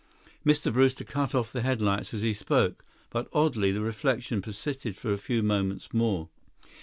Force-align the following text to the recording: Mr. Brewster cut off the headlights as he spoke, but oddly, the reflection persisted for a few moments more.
Mr. 0.43 0.73
Brewster 0.73 1.03
cut 1.03 1.35
off 1.35 1.51
the 1.51 1.61
headlights 1.61 2.11
as 2.11 2.21
he 2.23 2.33
spoke, 2.33 2.83
but 3.11 3.29
oddly, 3.33 3.71
the 3.71 3.81
reflection 3.81 4.41
persisted 4.41 4.97
for 4.97 5.13
a 5.13 5.17
few 5.19 5.43
moments 5.43 5.93
more. 5.93 6.27